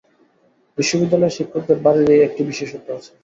বিশ্ববিদ্যালয়ের 0.77 1.35
শিক্ষকদের 1.37 1.77
বাড়ির 1.85 2.07
এই 2.15 2.21
একটি 2.27 2.41
বিশেষত্ব 2.49 2.87
আছে। 2.97 3.11